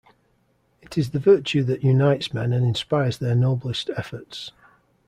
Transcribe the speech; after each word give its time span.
It 0.81 0.97
is 0.97 1.11
the 1.11 1.19
virtue 1.19 1.61
that 1.65 1.83
unites 1.83 2.33
men 2.33 2.53
and 2.53 2.65
inspires 2.65 3.19
their 3.19 3.35
noblest 3.35 3.91
efforts. 3.95 4.51